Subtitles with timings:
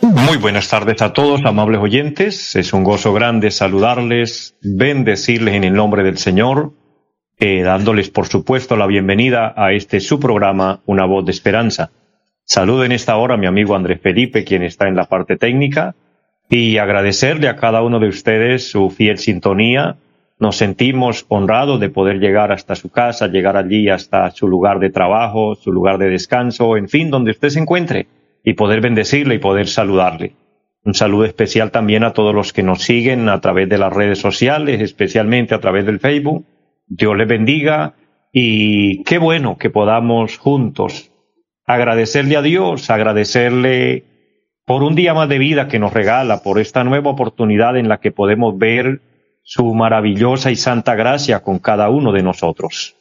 [0.00, 2.56] Muy buenas tardes a todos, amables oyentes.
[2.56, 6.72] Es un gozo grande saludarles, bendecirles en el nombre del Señor,
[7.38, 11.90] eh, dándoles, por supuesto, la bienvenida a este su programa, Una voz de esperanza.
[12.44, 15.94] Saludo en esta hora a mi amigo Andrés Felipe, quien está en la parte técnica,
[16.48, 19.96] y agradecerle a cada uno de ustedes su fiel sintonía.
[20.38, 24.90] Nos sentimos honrados de poder llegar hasta su casa, llegar allí hasta su lugar de
[24.90, 28.08] trabajo, su lugar de descanso, en fin, donde usted se encuentre
[28.42, 30.34] y poder bendecirle y poder saludarle.
[30.84, 34.18] Un saludo especial también a todos los que nos siguen a través de las redes
[34.18, 36.44] sociales, especialmente a través del Facebook.
[36.86, 37.94] Dios les bendiga
[38.32, 41.10] y qué bueno que podamos juntos
[41.66, 44.04] agradecerle a Dios, agradecerle
[44.66, 47.98] por un día más de vida que nos regala, por esta nueva oportunidad en la
[47.98, 49.00] que podemos ver
[49.44, 52.96] su maravillosa y santa gracia con cada uno de nosotros.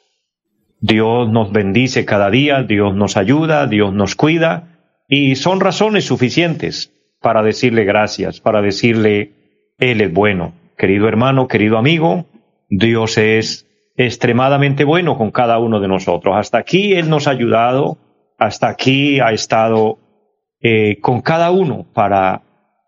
[0.80, 4.68] Dios nos bendice cada día, Dios nos ayuda, Dios nos cuida
[5.08, 9.32] y son razones suficientes para decirle gracias, para decirle,
[9.80, 10.54] Él es bueno.
[10.78, 12.26] Querido hermano, querido amigo,
[12.70, 16.36] Dios es extremadamente bueno con cada uno de nosotros.
[16.38, 17.98] Hasta aquí Él nos ha ayudado,
[18.38, 19.98] hasta aquí ha estado
[20.60, 22.43] eh, con cada uno para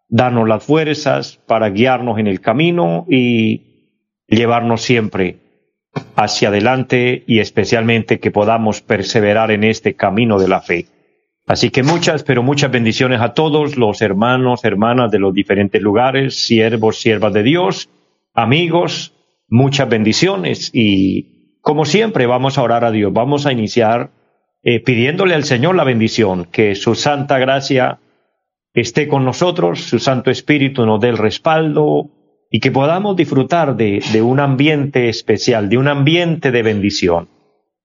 [0.07, 3.93] darnos las fuerzas, para guiarnos en el camino y
[4.27, 5.39] llevarnos siempre
[6.15, 10.87] hacia adelante y especialmente que podamos perseverar en este camino de la fe.
[11.47, 16.35] Así que muchas, pero muchas bendiciones a todos los hermanos, hermanas de los diferentes lugares,
[16.35, 17.89] siervos, siervas de Dios,
[18.33, 19.13] amigos,
[19.47, 24.11] muchas bendiciones y como siempre vamos a orar a Dios, vamos a iniciar
[24.63, 27.99] eh, pidiéndole al Señor la bendición, que su santa gracia
[28.75, 32.09] esté con nosotros, su Santo Espíritu nos dé el respaldo
[32.51, 37.29] y que podamos disfrutar de, un ambiente especial, de un ambiente de bendición.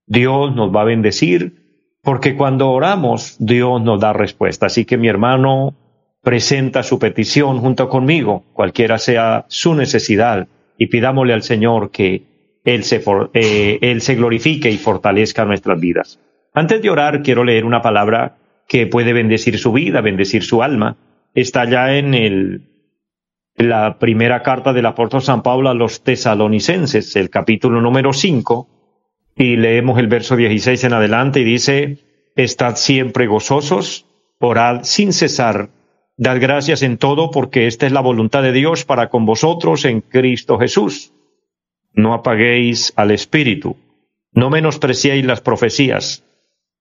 [0.07, 4.67] Dios nos va a bendecir, porque cuando oramos, Dios nos da respuesta.
[4.67, 5.75] Así que mi hermano
[6.23, 12.25] presenta su petición junto conmigo, cualquiera sea su necesidad, y pidámosle al Señor que
[12.65, 13.03] Él se,
[13.35, 16.19] eh, Él se glorifique y fortalezca nuestras vidas.
[16.53, 18.37] Antes de orar, quiero leer una palabra
[18.71, 20.97] que puede bendecir su vida, bendecir su alma.
[21.35, 22.69] Está ya en el,
[23.57, 28.69] la primera carta del apóstol San Pablo a los tesalonicenses, el capítulo número 5,
[29.37, 31.99] y leemos el verso 16 en adelante y dice,
[32.37, 34.07] Estad siempre gozosos,
[34.39, 35.71] orad sin cesar,
[36.17, 40.01] dad gracias en todo porque esta es la voluntad de Dios para con vosotros en
[40.01, 41.13] Cristo Jesús.
[41.93, 43.77] No apaguéis al Espíritu,
[44.31, 46.23] no menospreciéis las profecías,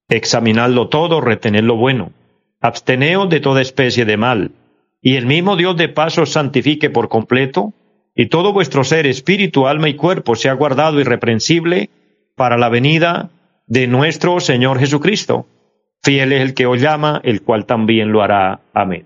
[0.10, 2.12] examinadlo todo, retened lo bueno,
[2.60, 4.52] absteneos de toda especie de mal,
[5.02, 7.74] y el mismo Dios de paz os santifique por completo,
[8.16, 11.90] y todo vuestro ser, espíritu, alma y cuerpo sea guardado irreprensible
[12.36, 13.30] para la venida
[13.68, 15.46] de nuestro Señor Jesucristo.
[16.04, 18.62] Fiel es el que os llama, el cual también lo hará.
[18.74, 19.06] Amén.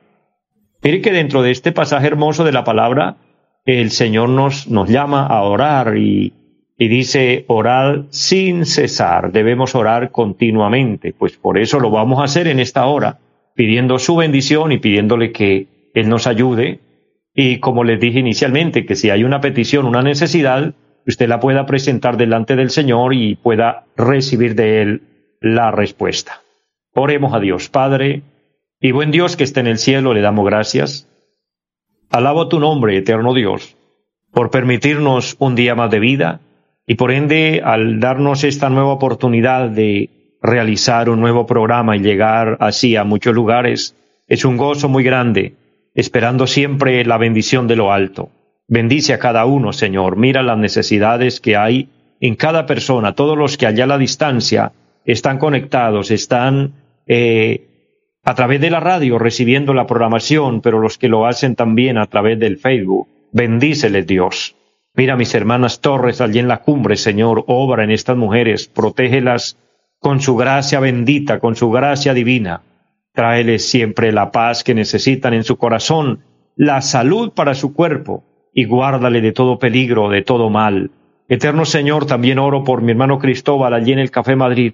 [0.82, 3.18] Mire que dentro de este pasaje hermoso de la palabra,
[3.66, 6.34] el Señor nos, nos llama a orar y,
[6.78, 9.32] y dice, orar sin cesar.
[9.32, 11.14] Debemos orar continuamente.
[11.14, 13.20] Pues por eso lo vamos a hacer en esta hora,
[13.56, 16.80] pidiendo su bendición y pidiéndole que Él nos ayude.
[17.34, 20.74] Y como les dije inicialmente, que si hay una petición, una necesidad,
[21.06, 25.02] usted la pueda presentar delante del Señor y pueda recibir de Él
[25.42, 26.42] la respuesta.
[26.96, 28.22] Oremos a Dios, Padre,
[28.80, 31.08] y buen Dios que está en el cielo, le damos gracias.
[32.10, 33.76] Alabo tu nombre, eterno Dios,
[34.32, 36.40] por permitirnos un día más de vida
[36.86, 40.10] y por ende al darnos esta nueva oportunidad de
[40.42, 43.96] realizar un nuevo programa y llegar así a muchos lugares,
[44.28, 45.56] es un gozo muy grande,
[45.96, 48.30] esperando siempre la bendición de lo alto.
[48.68, 50.18] Bendice a cada uno, Señor.
[50.18, 53.16] Mira las necesidades que hay en cada persona.
[53.16, 54.72] Todos los que allá a la distancia
[55.06, 56.74] están conectados, están
[57.08, 57.68] eh,
[58.24, 62.08] a través de la radio recibiendo la programación, pero los que lo hacen también a
[62.08, 63.08] través del Facebook.
[63.32, 64.56] Bendíceles, Dios.
[64.96, 67.46] Mira mis hermanas Torres allí en la cumbre, Señor.
[67.48, 68.68] Obra en estas mujeres.
[68.68, 69.58] Protégelas
[70.00, 72.62] con su gracia bendita, con su gracia divina.
[73.12, 76.20] Tráeles siempre la paz que necesitan en su corazón,
[76.56, 78.24] la salud para su cuerpo
[78.54, 80.92] y guárdale de todo peligro, de todo mal.
[81.28, 84.74] Eterno Señor, también oro por mi hermano Cristóbal allí en el Café Madrid.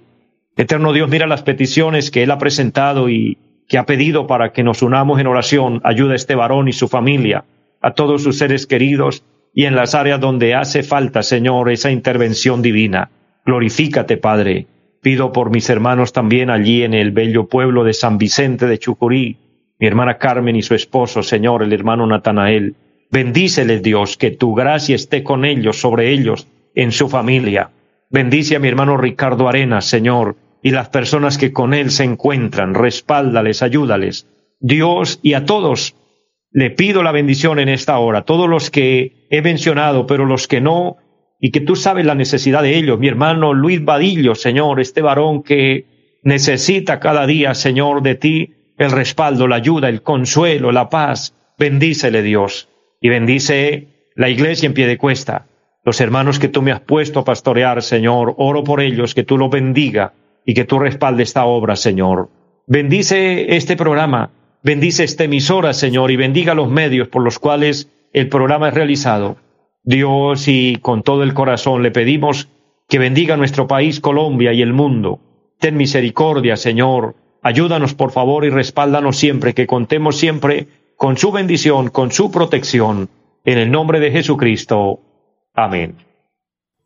[0.54, 3.38] Eterno Dios, mira las peticiones que Él ha presentado y
[3.68, 5.80] que ha pedido para que nos unamos en oración.
[5.82, 7.44] Ayuda a este varón y su familia,
[7.80, 9.24] a todos sus seres queridos
[9.54, 13.10] y en las áreas donde hace falta, Señor, esa intervención divina.
[13.44, 14.66] Glorifícate, Padre.
[15.02, 19.38] Pido por mis hermanos también allí en el bello pueblo de San Vicente de Chucurí,
[19.78, 22.74] mi hermana Carmen y su esposo, Señor, el hermano Natanael.
[23.10, 27.70] Bendíceles, Dios, que tu gracia esté con ellos, sobre ellos, en su familia.
[28.10, 32.74] Bendice a mi hermano Ricardo Arenas, Señor, y las personas que con él se encuentran.
[32.74, 34.26] Respáldales, ayúdales.
[34.60, 35.94] Dios y a todos
[36.52, 40.60] le pido la bendición en esta hora, todos los que he mencionado, pero los que
[40.60, 40.96] no,
[41.40, 42.98] y que tú sabes la necesidad de ellos.
[42.98, 48.90] Mi hermano Luis Vadillo, Señor, este varón que necesita cada día, Señor, de ti el
[48.90, 51.34] respaldo, la ayuda, el consuelo, la paz.
[51.58, 52.68] Bendícele Dios
[53.00, 55.46] y bendice la iglesia en pie de cuesta.
[55.84, 59.38] Los hermanos que tú me has puesto a pastorear, Señor, oro por ellos, que tú
[59.38, 60.12] los bendiga
[60.44, 62.28] y que tú respalde esta obra, Señor.
[62.66, 64.30] Bendice este programa,
[64.62, 69.36] bendice esta emisora, Señor, y bendiga los medios por los cuales el programa es realizado.
[69.82, 72.48] Dios, y con todo el corazón le pedimos
[72.88, 75.20] que bendiga nuestro país, Colombia y el mundo.
[75.58, 77.14] Ten misericordia, Señor.
[77.42, 80.66] Ayúdanos, por favor, y respáldanos siempre, que contemos siempre
[80.96, 83.08] con su bendición, con su protección.
[83.44, 85.00] En el nombre de Jesucristo.
[85.54, 85.94] Amén.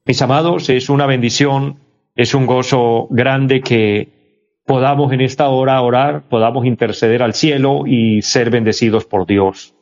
[0.04, 1.78] Mis amados, es una bendición
[2.14, 4.08] es un gozo grande que
[4.66, 9.74] podamos en esta hora orar, podamos interceder al cielo y ser bendecidos por Dios.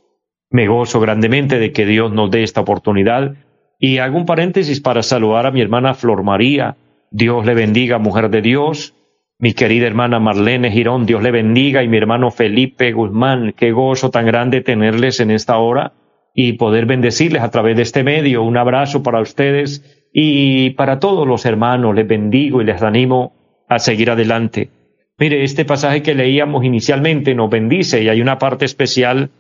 [0.50, 3.34] Me gozo grandemente de que Dios nos dé esta oportunidad.
[3.79, 6.76] Y hago un paréntesis para saludar a mi hermana Flor María.
[7.11, 8.94] Dios le bendiga, mujer de Dios.
[9.38, 11.82] Mi querida hermana Marlene Girón, Dios le bendiga.
[11.82, 15.94] Y mi hermano Felipe Guzmán, qué gozo tan grande tenerles en esta hora
[16.35, 18.43] y poder bendecirles a través de este medio.
[18.43, 23.41] Un abrazo para ustedes y para todos los hermanos les bendigo y les animo
[23.74, 24.70] a seguir adelante.
[25.19, 29.30] Mire, este pasaje que leíamos inicialmente nos bendice y hay una parte especial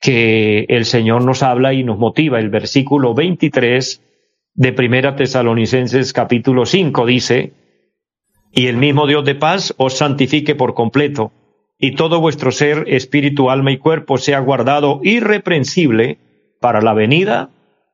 [0.00, 2.38] que el Señor nos habla y nos motiva.
[2.38, 4.02] El versículo 23
[4.54, 7.52] de Primera Tesalonicenses capítulo 5 dice,
[8.52, 11.32] y el mismo Dios de paz os santifique por completo,
[11.78, 16.18] y todo vuestro ser, espíritu, alma y cuerpo sea guardado irreprensible
[16.60, 17.50] para la venida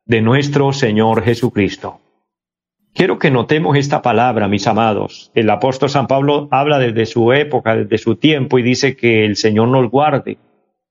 [0.06, 2.00] de nuestro Señor Jesucristo.
[2.96, 5.30] Quiero que notemos esta palabra, mis amados.
[5.34, 9.36] El apóstol San Pablo habla desde su época, desde su tiempo, y dice que el
[9.36, 10.38] Señor nos guarde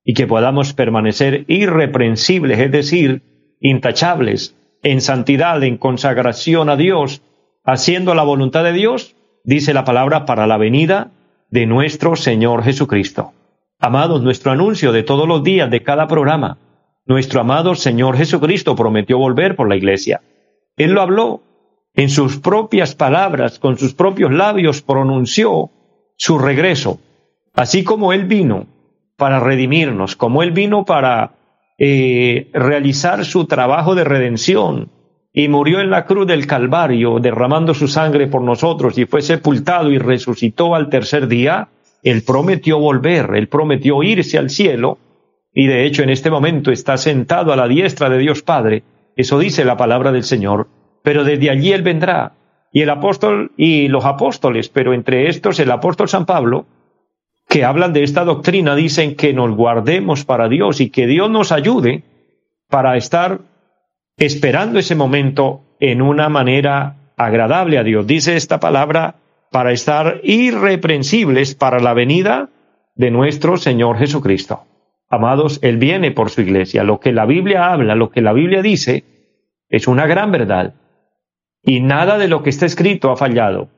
[0.04, 3.24] y que podamos permanecer irreprensibles, es decir,
[3.60, 7.24] intachables, en santidad, en consagración a Dios,
[7.64, 11.10] haciendo la voluntad de Dios, dice la palabra, para la venida
[11.50, 13.34] de nuestro Señor Jesucristo.
[13.80, 16.60] Amados, nuestro anuncio de todos los días, de cada programa,
[17.08, 20.22] nuestro amado Señor Jesucristo prometió volver por la iglesia.
[20.78, 21.42] Él lo habló
[21.96, 25.70] en sus propias palabras, con sus propios labios, pronunció
[26.18, 27.00] su regreso,
[27.54, 28.68] así como Él vino
[29.18, 31.32] para redimirnos, como Él vino para
[31.78, 34.90] eh, realizar su trabajo de redención
[35.34, 39.92] y murió en la cruz del Calvario, derramando su sangre por nosotros y fue sepultado
[39.92, 41.70] y resucitó al tercer día,
[42.04, 44.98] Él prometió volver, Él prometió irse al cielo
[45.54, 48.84] y de hecho en este momento está sentado a la diestra de Dios Padre.
[49.16, 50.68] Eso dice la palabra del Señor
[51.06, 52.34] pero desde allí Él vendrá.
[52.74, 56.66] Y el apóstol y los apóstoles, pero entre estos el apóstol San Pablo,
[57.48, 61.52] que hablan de esta doctrina, dicen que nos guardemos para Dios y que Dios nos
[61.52, 62.04] ayude
[62.70, 63.40] para estar
[64.18, 68.08] esperando ese momento en una manera agradable a Dios.
[68.08, 69.16] Dice esta palabra
[69.52, 72.50] para estar irreprensibles para la venida
[72.96, 74.64] de nuestro Señor Jesucristo.
[75.08, 76.84] Amados, Él viene por su iglesia.
[76.84, 79.04] Lo que la Biblia habla, lo que la Biblia dice,
[79.70, 80.74] es una gran verdad
[81.66, 83.70] y nada de lo que está escrito ha fallado.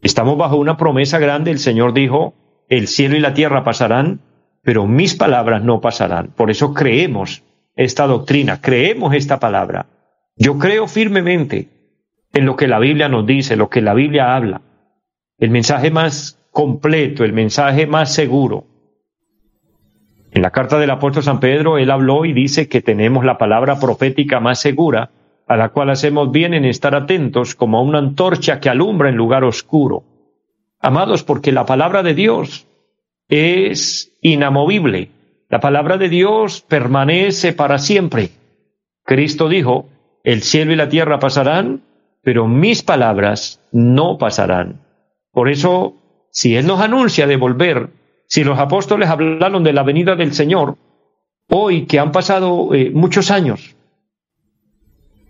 [0.00, 1.50] Estamos bajo una promesa grande.
[1.50, 2.34] El Señor dijo,
[2.68, 4.20] el cielo y la tierra pasarán,
[4.62, 6.28] pero mis palabras no pasarán.
[6.28, 7.42] Por eso creemos
[7.76, 9.86] esta doctrina, creemos esta palabra.
[10.36, 11.68] Yo creo firmemente
[12.32, 14.62] en lo que la Biblia nos dice, lo que la Biblia habla.
[15.38, 18.64] El mensaje más completo, el mensaje más seguro.
[20.30, 23.78] En la carta del apóstol San Pedro, él habló y dice que tenemos la palabra
[23.80, 25.10] profética más segura
[25.48, 29.16] a la cual hacemos bien en estar atentos como a una antorcha que alumbra en
[29.16, 30.04] lugar oscuro.
[30.78, 32.66] Amados, porque la palabra de Dios
[33.28, 35.10] es inamovible.
[35.48, 38.30] La palabra de Dios permanece para siempre.
[39.04, 39.88] Cristo dijo,
[40.22, 41.80] el cielo y la tierra pasarán,
[42.22, 44.82] pero mis palabras no pasarán.
[45.32, 45.94] Por eso,
[46.30, 47.88] si Él nos anuncia de volver,
[48.26, 50.76] si los apóstoles hablaron de la venida del Señor,
[51.48, 53.77] hoy que han pasado eh, muchos años,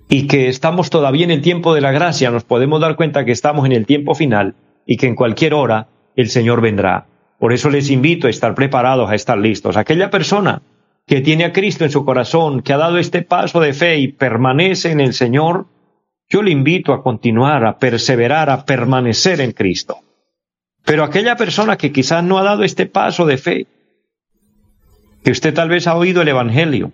[0.08, 3.32] y que estamos todavía en el tiempo de la gracia, nos podemos dar cuenta que
[3.32, 4.54] estamos en el tiempo final,
[4.86, 7.06] y que en cualquier hora el Señor vendrá.
[7.38, 9.76] Por eso les invito a estar preparados, a estar listos.
[9.76, 10.62] Aquella persona
[11.06, 14.08] que tiene a Cristo en su corazón, que ha dado este paso de fe y
[14.08, 15.66] permanece en el Señor,
[16.28, 19.98] yo le invito a continuar, a perseverar, a permanecer en Cristo.
[20.84, 23.66] Pero aquella persona que quizás no ha dado este paso de fe,
[25.22, 26.92] que usted tal vez ha oído el Evangelio,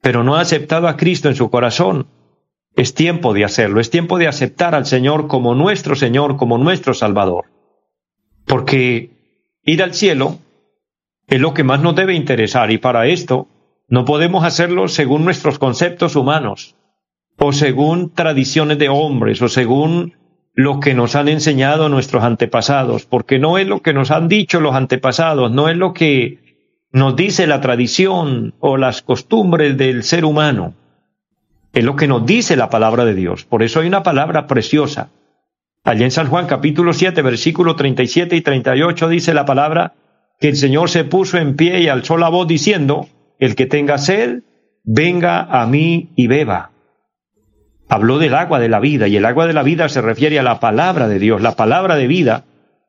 [0.00, 2.06] pero no ha aceptado a Cristo en su corazón,
[2.76, 6.92] es tiempo de hacerlo, es tiempo de aceptar al Señor como nuestro Señor, como nuestro
[6.92, 7.46] Salvador.
[8.44, 9.10] Porque
[9.64, 10.38] ir al cielo
[11.26, 13.48] es lo que más nos debe interesar y para esto
[13.88, 16.76] no podemos hacerlo según nuestros conceptos humanos
[17.38, 20.14] o según tradiciones de hombres o según
[20.54, 24.60] lo que nos han enseñado nuestros antepasados, porque no es lo que nos han dicho
[24.60, 26.38] los antepasados, no es lo que
[26.92, 30.74] nos dice la tradición o las costumbres del ser humano.
[31.76, 33.44] Es lo que nos dice la palabra de Dios.
[33.44, 35.10] Por eso hay una palabra preciosa.
[35.84, 39.92] Allí en San Juan capítulo 7, versículo 37 y 38 dice la palabra
[40.40, 43.98] que el Señor se puso en pie y alzó la voz diciendo, el que tenga
[43.98, 44.44] sed,
[44.84, 46.70] venga a mí y beba.
[47.90, 50.42] Habló del agua de la vida y el agua de la vida se refiere a
[50.42, 52.44] la palabra de Dios, la palabra de vida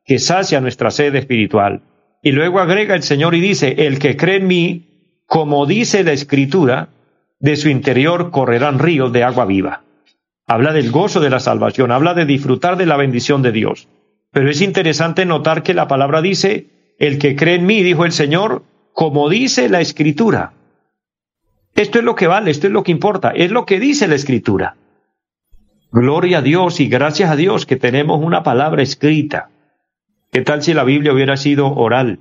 [0.06, 1.82] que sacia nuestra sed espiritual.
[2.22, 6.12] Y luego agrega el Señor y dice, el que cree en mí, como dice la
[6.12, 6.88] Escritura,
[7.40, 9.82] de su interior correrán ríos de agua viva.
[10.46, 13.88] Habla del gozo de la salvación, habla de disfrutar de la bendición de Dios.
[14.32, 18.12] Pero es interesante notar que la palabra dice, el que cree en mí, dijo el
[18.12, 20.52] Señor, como dice la Escritura.
[21.74, 24.16] Esto es lo que vale, esto es lo que importa, es lo que dice la
[24.16, 24.76] Escritura.
[25.92, 29.50] Gloria a Dios y gracias a Dios que tenemos una palabra escrita.
[30.30, 32.18] ¿Qué tal si la Biblia hubiera sido oral?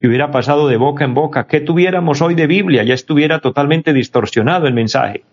[0.00, 2.82] Que hubiera pasado de boca en boca, ¿qué tuviéramos hoy de Biblia?
[2.82, 5.24] Ya estuviera totalmente distorsionado el mensaje.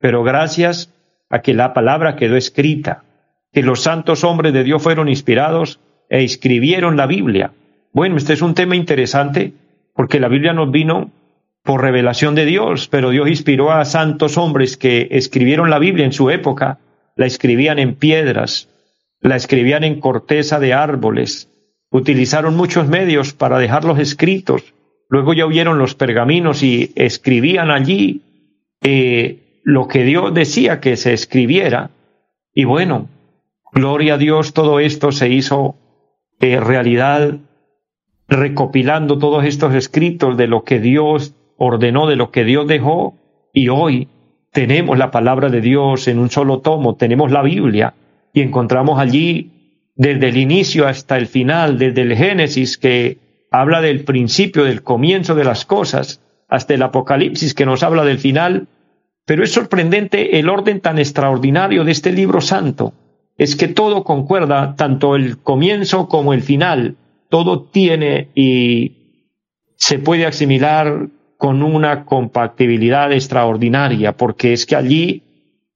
[0.00, 0.92] Pero gracias
[1.30, 3.04] a que la palabra quedó escrita,
[3.52, 7.52] que los santos hombres de Dios fueron inspirados e escribieron la Biblia.
[7.92, 9.52] Bueno, este es un tema interesante
[9.94, 11.10] porque la Biblia nos vino
[11.64, 16.12] por revelación de Dios, pero Dios inspiró a santos hombres que escribieron la Biblia en
[16.12, 16.78] su época,
[17.16, 18.68] la escribían en piedras,
[19.20, 21.50] la escribían en corteza de árboles,
[21.90, 24.74] utilizaron muchos medios para dejarlos escritos.
[25.08, 28.22] Luego ya oyeron los pergaminos y escribían allí
[28.82, 31.90] eh, lo que Dios decía que se escribiera.
[32.52, 33.08] Y bueno,
[33.72, 35.76] gloria a Dios, todo esto se hizo
[36.40, 37.38] eh, realidad
[38.28, 43.14] recopilando todos estos escritos de lo que Dios ordenó, de lo que Dios dejó,
[43.52, 44.08] y hoy
[44.52, 47.94] tenemos la palabra de Dios en un solo tomo, tenemos la Biblia,
[48.32, 49.50] y encontramos allí
[49.98, 53.18] desde el inicio hasta el final, desde el Génesis que
[53.50, 58.20] habla del principio, del comienzo de las cosas, hasta el Apocalipsis que nos habla del
[58.20, 58.68] final.
[59.26, 62.94] Pero es sorprendente el orden tan extraordinario de este libro santo.
[63.36, 66.96] Es que todo concuerda, tanto el comienzo como el final.
[67.28, 69.26] Todo tiene y
[69.76, 75.22] se puede asimilar con una compatibilidad extraordinaria, porque es que allí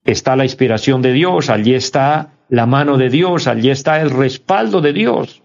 [0.05, 4.81] está la inspiración de Dios, allí está la mano de Dios, allí está el respaldo
[4.81, 5.43] de Dios.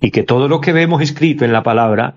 [0.00, 2.16] Y que todo lo que vemos escrito en la palabra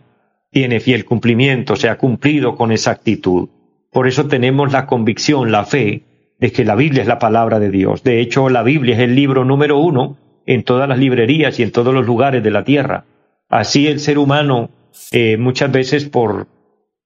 [0.51, 3.49] tiene fiel cumplimiento, se ha cumplido con exactitud.
[3.91, 6.03] Por eso tenemos la convicción, la fe,
[6.39, 8.03] de que la Biblia es la palabra de Dios.
[8.03, 11.71] De hecho, la Biblia es el libro número uno en todas las librerías y en
[11.71, 13.05] todos los lugares de la tierra.
[13.47, 14.69] Así el ser humano,
[15.11, 16.47] eh, muchas veces por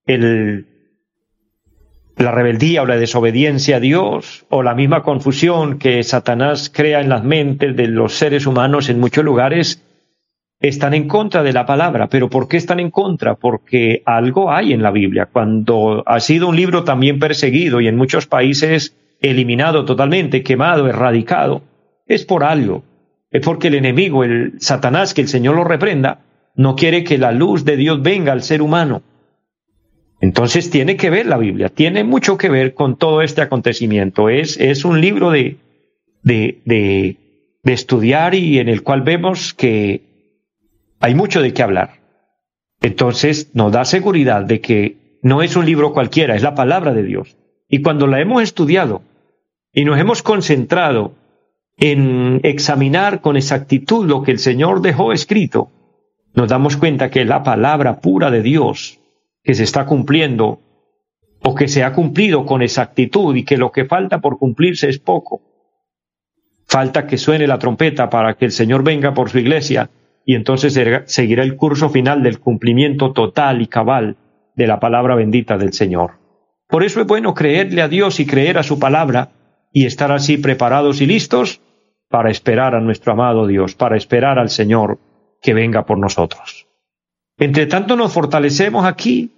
[0.05, 0.67] el
[2.17, 7.09] la rebeldía o la desobediencia a Dios o la misma confusión que Satanás crea en
[7.09, 9.81] las mentes de los seres humanos en muchos lugares
[10.61, 12.07] están en contra de la palabra.
[12.07, 13.35] ¿Pero por qué están en contra?
[13.35, 15.27] Porque algo hay en la Biblia.
[15.31, 21.63] Cuando ha sido un libro también perseguido y en muchos países eliminado totalmente, quemado, erradicado,
[22.07, 22.83] es por algo.
[23.29, 26.19] Es porque el enemigo, el Satanás, que el Señor lo reprenda,
[26.55, 29.01] no quiere que la luz de Dios venga al ser humano
[30.21, 34.29] entonces tiene que ver la Biblia, tiene mucho que ver con todo este acontecimiento.
[34.29, 35.57] Es, es un libro de,
[36.23, 37.17] de, de,
[37.73, 40.03] estudiar y en el cual vemos que
[40.99, 41.99] hay mucho de qué hablar.
[42.81, 47.03] Entonces nos da seguridad de que no es un libro cualquiera, es la palabra de
[47.03, 47.35] Dios.
[47.67, 49.01] Y cuando la hemos estudiado
[49.73, 51.15] y nos hemos concentrado
[51.77, 55.71] en examinar con exactitud lo que el Señor dejó escrito,
[56.33, 58.99] nos damos cuenta que es la palabra pura de Dios
[59.45, 60.59] que se está cumpliendo
[61.43, 64.97] o que se ha cumplido con exactitud y que lo que falta por cumplirse es
[64.97, 65.43] poco.
[66.65, 69.91] Falta que suene la trompeta para que el Señor venga por su iglesia
[70.25, 74.17] y entonces seguirá el curso final del cumplimiento total y cabal
[74.55, 76.13] de la palabra bendita del Señor.
[76.67, 79.29] Por eso es bueno creerle a Dios y creer a su palabra
[79.71, 81.61] y estar así preparados y listos
[82.09, 84.97] para esperar a nuestro amado Dios, para esperar al Señor
[85.39, 86.65] que venga por nosotros.
[87.37, 89.34] Entre tanto nos fortalecemos aquí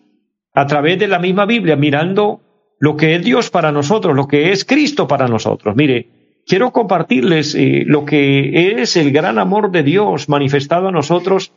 [0.58, 2.42] a través de la misma Biblia, mirando
[2.80, 5.76] lo que es Dios para nosotros, lo que es Cristo para nosotros.
[5.76, 6.08] Mire,
[6.48, 11.52] quiero compartirles eh, lo que es el gran amor de Dios manifestado a nosotros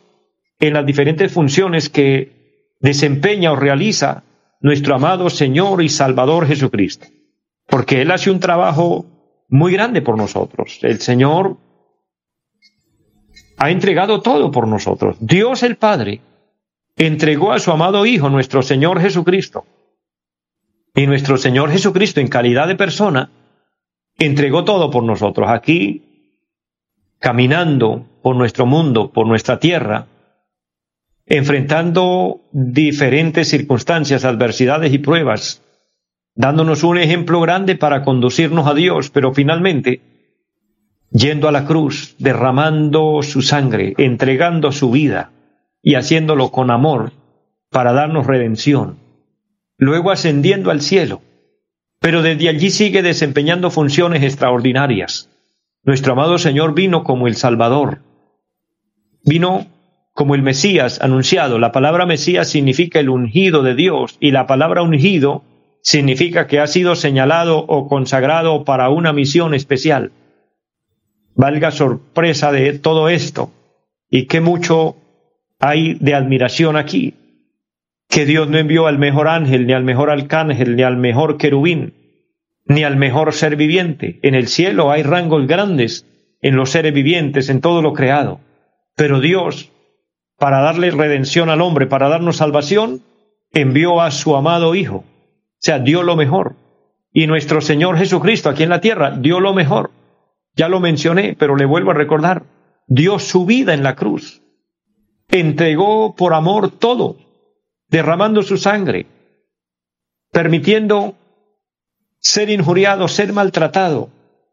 [0.59, 4.23] en las diferentes funciones que desempeña o realiza
[4.61, 7.07] nuestro amado Señor y Salvador Jesucristo.
[7.69, 9.07] Porque Él hace un trabajo
[9.49, 10.79] muy grande por nosotros.
[10.83, 11.57] El Señor
[13.57, 15.17] ha entregado todo por nosotros.
[15.21, 16.21] Dios el Padre
[17.07, 19.65] entregó a su amado Hijo, nuestro Señor Jesucristo.
[20.95, 23.31] Y nuestro Señor Jesucristo, en calidad de persona,
[24.19, 25.49] entregó todo por nosotros.
[25.49, 26.03] Aquí,
[27.19, 30.09] caminando por nuestro mundo, por nuestra tierra,
[31.25, 35.63] enfrentando diferentes circunstancias, adversidades y pruebas,
[36.35, 40.03] dándonos un ejemplo grande para conducirnos a Dios, pero finalmente
[41.11, 45.31] yendo a la cruz, derramando su sangre, entregando su vida
[45.83, 47.13] y haciéndolo con amor
[47.71, 48.99] para darnos redención,
[49.79, 51.23] luego ascendiendo al cielo,
[52.01, 55.29] pero desde allí sigue desempeñando funciones extraordinarias.
[55.83, 58.01] Nuestro amado Señor vino como el Salvador,
[59.25, 59.67] vino
[60.13, 61.59] como el Mesías anunciado.
[61.59, 65.45] La palabra Mesías significa el ungido de Dios y la palabra ungido
[65.83, 70.13] significa que ha sido señalado o consagrado para una misión especial.
[71.35, 73.51] Valga sorpresa de todo esto
[74.11, 74.97] y qué mucho
[75.61, 77.15] hay de admiración aquí,
[78.09, 81.95] que Dios no envió al mejor ángel, ni al mejor arcángel, ni al mejor querubín,
[82.67, 84.19] ni al mejor ser viviente.
[84.23, 86.07] En el cielo hay rangos grandes
[86.43, 88.41] en los seres vivientes, en todo lo creado.
[88.97, 89.71] Pero Dios
[90.41, 93.03] para darle redención al hombre, para darnos salvación,
[93.53, 94.97] envió a su amado Hijo.
[94.97, 95.05] O
[95.59, 96.57] sea, dio lo mejor.
[97.13, 99.91] Y nuestro Señor Jesucristo aquí en la tierra dio lo mejor.
[100.57, 102.45] Ya lo mencioné, pero le vuelvo a recordar.
[102.87, 104.40] Dio su vida en la cruz.
[105.31, 107.17] Entregó por amor todo,
[107.89, 109.07] derramando su sangre,
[110.33, 111.15] permitiendo
[112.19, 114.11] ser injuriado, ser maltratado,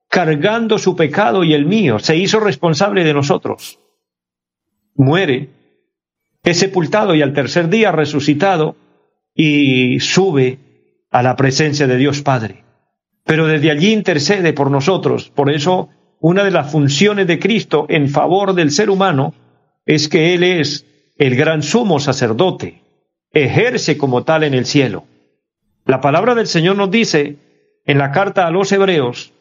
[0.08, 2.00] cargando su pecado y el mío.
[2.00, 3.80] Se hizo responsable de nosotros.
[4.96, 5.50] Muere
[6.44, 8.76] es sepultado y al tercer día resucitado
[9.34, 10.60] y sube
[11.12, 12.64] a la presencia de Dios Padre.
[13.26, 15.30] Pero desde allí intercede por nosotros.
[15.30, 19.34] Por eso, una de las funciones de Cristo en favor del ser humano
[19.88, 20.86] es que Él es
[21.18, 22.84] el gran sumo sacerdote,
[23.32, 25.06] ejerce como tal en el cielo.
[25.86, 27.38] La palabra del Señor nos dice
[27.86, 29.34] en la carta a los Hebreos,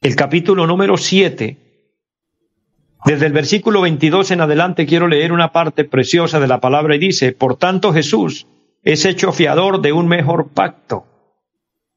[0.00, 1.58] el capítulo número 7,
[3.04, 6.98] desde el versículo 22 en adelante quiero leer una parte preciosa de la palabra y
[6.98, 8.46] dice, por tanto Jesús
[8.82, 11.04] es hecho fiador de un mejor pacto.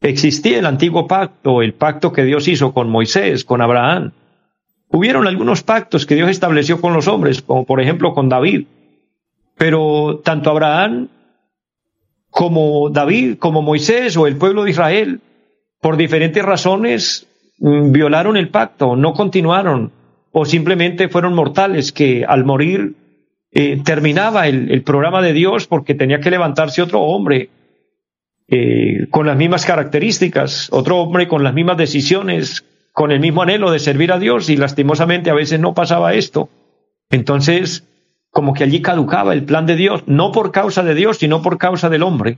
[0.02, 4.12] Existía el antiguo pacto, el pacto que Dios hizo con Moisés, con Abraham.
[4.96, 8.68] Hubieron algunos pactos que Dios estableció con los hombres, como por ejemplo con David.
[9.58, 11.10] Pero tanto Abraham
[12.30, 15.20] como David, como Moisés o el pueblo de Israel,
[15.82, 17.28] por diferentes razones,
[17.58, 19.92] mm, violaron el pacto, no continuaron
[20.32, 22.94] o simplemente fueron mortales que al morir
[23.52, 27.50] eh, terminaba el, programa de Dios porque tenía que levantarse otro hombre
[28.48, 33.72] eh, con las mismas características, otro hombre con las mismas decisiones, con el mismo anhelo
[33.72, 36.50] de servir a Dios y lastimosamente a veces no pasaba esto.
[37.10, 37.88] Entonces,
[38.30, 41.58] como que allí caducaba el plan de Dios, no por causa de Dios, sino por
[41.58, 42.38] causa del hombre.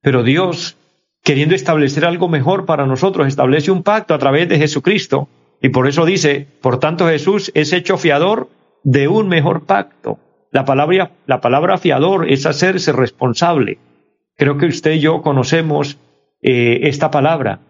[0.00, 0.76] Pero Dios,
[1.22, 5.28] queriendo establecer algo mejor para nosotros, establece un pacto a través de Jesucristo
[5.62, 8.48] y por eso dice, por tanto Jesús es hecho fiador
[8.82, 10.18] de un mejor pacto.
[10.50, 13.78] La palabra, la palabra fiador es hacerse responsable.
[14.36, 15.98] Creo que usted y yo conocemos
[16.42, 17.60] eh, esta palabra.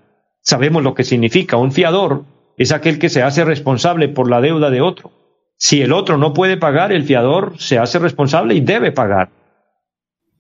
[0.43, 1.57] Sabemos lo que significa.
[1.57, 2.25] Un fiador
[2.57, 5.11] es aquel que se hace responsable por la deuda de otro.
[5.57, 9.31] Si el otro no puede pagar, el fiador se hace responsable y debe pagar.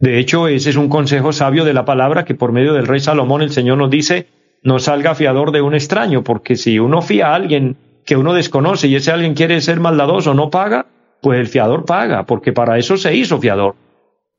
[0.01, 2.99] De hecho, ese es un consejo sabio de la palabra que por medio del rey
[2.99, 4.27] Salomón el Señor nos dice,
[4.65, 8.89] no salga fiador de un extraño, porque si uno fía a alguien que uno desconoce
[8.89, 10.87] y ese alguien quiere ser maldadoso, no paga,
[11.21, 13.77] pues el fiador paga, porque para eso se hizo fiador.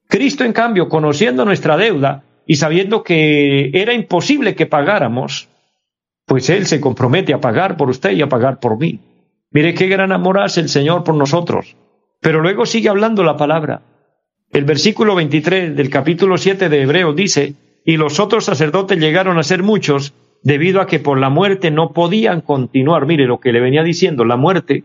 [0.10, 5.48] Cristo, en cambio, conociendo nuestra deuda y sabiendo que era imposible que pagáramos,
[6.26, 9.00] pues Él se compromete a pagar por usted y a pagar por mí.
[9.52, 11.76] Mire qué gran amor hace el Señor por nosotros.
[12.22, 13.82] Pero luego sigue hablando la palabra.
[14.52, 17.56] El versículo 23 del capítulo 7 de Hebreos dice,
[17.86, 21.92] y los otros sacerdotes llegaron a ser muchos debido a que por la muerte no
[21.92, 23.06] podían continuar.
[23.06, 24.84] Mire lo que le venía diciendo, la muerte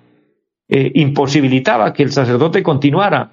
[0.68, 3.30] eh, imposibilitaba que el sacerdote continuara,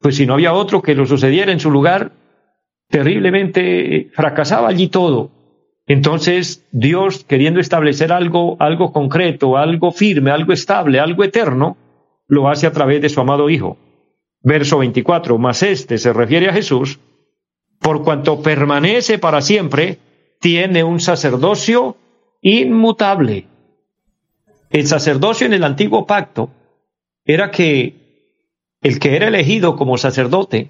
[0.00, 2.12] pues si no había otro que lo sucediera en su lugar,
[2.88, 5.30] terriblemente fracasaba allí todo.
[5.86, 11.76] Entonces, Dios, queriendo establecer algo, algo concreto, algo firme, algo estable, algo eterno,
[12.26, 13.76] lo hace a través de su amado Hijo.
[14.42, 17.00] Verso 24, más este se refiere a Jesús,
[17.80, 19.98] por cuanto permanece para siempre,
[20.40, 21.96] tiene un sacerdocio
[22.40, 23.46] inmutable.
[24.70, 26.50] El sacerdocio en el antiguo pacto
[27.24, 27.94] era que
[28.82, 30.68] el que era elegido como sacerdote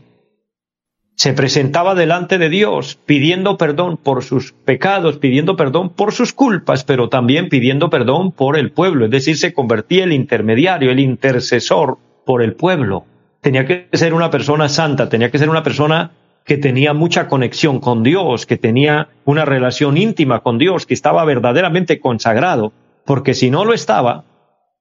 [1.16, 6.84] se presentaba delante de Dios pidiendo perdón por sus pecados, pidiendo perdón por sus culpas,
[6.84, 11.98] pero también pidiendo perdón por el pueblo, es decir, se convertía el intermediario, el intercesor
[12.26, 13.04] por el pueblo.
[13.40, 16.12] Tenía que ser una persona santa, tenía que ser una persona
[16.44, 21.24] que tenía mucha conexión con Dios, que tenía una relación íntima con Dios, que estaba
[21.24, 22.72] verdaderamente consagrado,
[23.06, 24.24] porque si no lo estaba,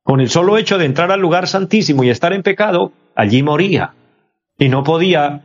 [0.04, 3.94] con el solo hecho de entrar al lugar santísimo y estar en pecado, allí moría.
[4.58, 5.44] Y no podía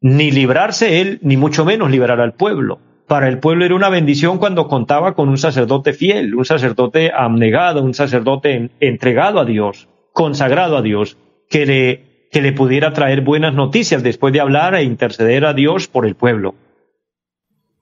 [0.00, 2.80] ni librarse él, ni mucho menos liberar al pueblo.
[3.06, 7.82] Para el pueblo era una bendición cuando contaba con un sacerdote fiel, un sacerdote abnegado,
[7.82, 11.16] un sacerdote entregado a Dios, consagrado a Dios,
[11.48, 15.88] que le, que le pudiera traer buenas noticias después de hablar e interceder a Dios
[15.88, 16.54] por el pueblo.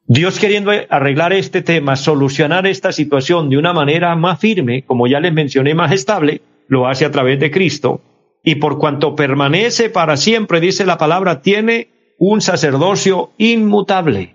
[0.08, 5.18] Dios queriendo arreglar este tema, solucionar esta situación de una manera más firme, como ya
[5.18, 8.00] les mencioné, más estable, lo hace a través de Cristo.
[8.44, 14.34] Y por cuanto permanece para siempre, dice la palabra, tiene un sacerdocio inmutable,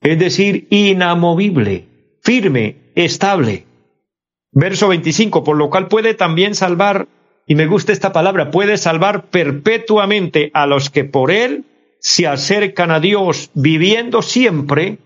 [0.00, 1.86] es decir, inamovible,
[2.22, 3.64] firme, estable.
[4.52, 7.08] Verso 25, por lo cual puede también salvar,
[7.46, 11.64] y me gusta esta palabra, puede salvar perpetuamente a los que por él
[12.00, 14.98] se acercan a Dios, viviendo siempre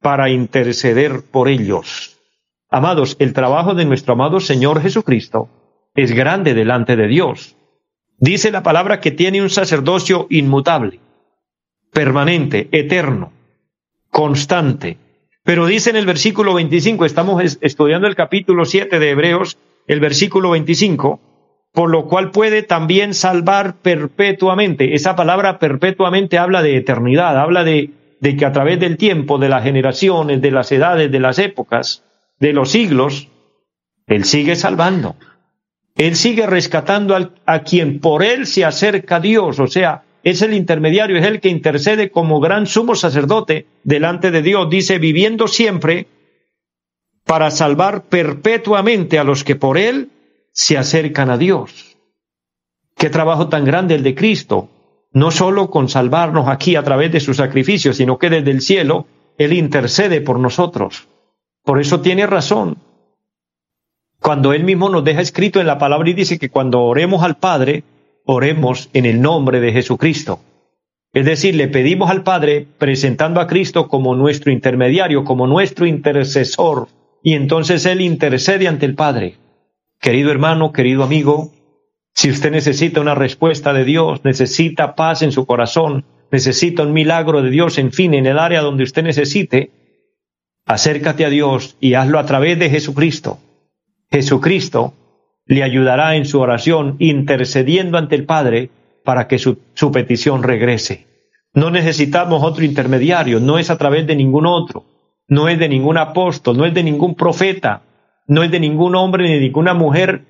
[0.00, 2.18] para interceder por ellos.
[2.70, 5.48] Amados, el trabajo de nuestro amado Señor Jesucristo
[5.94, 7.56] es grande delante de Dios.
[8.18, 11.00] Dice la palabra que tiene un sacerdocio inmutable
[11.98, 13.32] permanente, eterno,
[14.08, 14.98] constante.
[15.42, 19.58] Pero dice en el versículo 25, estamos estudiando el capítulo 7 de Hebreos,
[19.88, 21.18] el versículo 25,
[21.72, 24.94] por lo cual puede también salvar perpetuamente.
[24.94, 27.90] Esa palabra perpetuamente habla de eternidad, habla de,
[28.22, 32.04] que a través del tiempo, de las generaciones, de las edades, de las épocas,
[32.38, 33.26] de los siglos,
[34.06, 35.16] Él sigue salvando.
[35.96, 40.54] Él sigue rescatando a quien por Él se acerca a Dios, o sea, es el
[40.54, 46.06] intermediario, es el que intercede como gran sumo sacerdote delante de Dios, dice, viviendo siempre
[47.24, 50.10] para salvar perpetuamente a los que por él
[50.52, 51.96] se acercan a Dios.
[52.96, 54.68] Qué trabajo tan grande el de Cristo,
[55.12, 59.06] no solo con salvarnos aquí a través de su sacrificio, sino que desde el cielo
[59.36, 61.06] Él intercede por nosotros.
[61.62, 62.78] Por eso tiene razón.
[64.20, 67.36] Cuando Él mismo nos deja escrito en la palabra y dice que cuando oremos al
[67.36, 67.84] Padre,
[68.30, 70.40] oremos en el nombre de Jesucristo.
[71.14, 76.88] Es decir, le pedimos al Padre presentando a Cristo como nuestro intermediario, como nuestro intercesor,
[77.22, 79.36] y entonces Él intercede ante el Padre.
[79.98, 81.52] Querido hermano, querido amigo,
[82.12, 87.40] si usted necesita una respuesta de Dios, necesita paz en su corazón, necesita un milagro
[87.40, 89.70] de Dios, en fin, en el área donde usted necesite,
[90.66, 93.38] acércate a Dios y hazlo a través de Jesucristo.
[94.10, 94.92] Jesucristo
[95.48, 98.70] le ayudará en su oración intercediendo ante el Padre
[99.02, 99.56] para que su,
[99.92, 101.06] petición regrese.
[101.54, 104.84] No necesitamos otro intermediario, no es a través de ningún otro,
[105.26, 107.82] no es de ningún apóstol, no es de ningún profeta,
[108.26, 110.26] no es de ningún hombre ni de ninguna mujer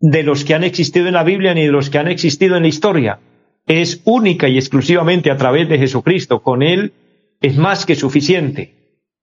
[0.00, 2.62] de los que han existido en la Biblia ni de los que han existido en
[2.62, 3.20] la historia.
[3.66, 6.42] Es única y exclusivamente a través de Jesucristo.
[6.42, 6.92] Con Él
[7.40, 8.74] es más que suficiente.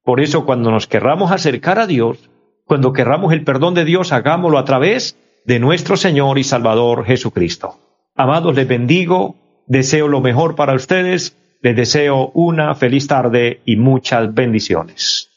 [0.03, 2.29] Por eso cuando nos querramos acercar a Dios,
[2.65, 7.79] cuando querramos el perdón de Dios, hagámoslo a través de nuestro Señor y Salvador Jesucristo.
[8.15, 9.35] Amados, les bendigo,
[9.67, 15.29] deseo lo mejor para ustedes, les deseo una feliz tarde y muchas bendiciones.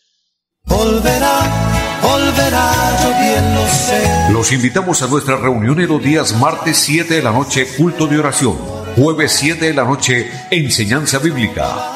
[4.32, 8.18] Los invitamos a nuestra reunión en los días martes 7 de la noche, culto de
[8.18, 11.95] oración Jueves 7 de la noche, enseñanza bíblica.